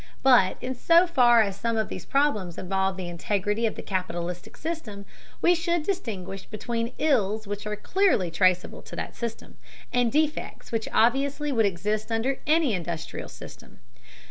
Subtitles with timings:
[0.23, 4.57] But in so far as some of these problems involve the integrity of the capitalistic
[4.57, 5.05] system,
[5.43, 9.57] we should distinguish between ills which are clearly traceable to that system,
[9.93, 13.77] and defects which obviously would exist under any industrial system.